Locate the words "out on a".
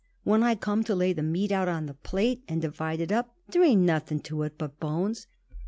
1.51-1.93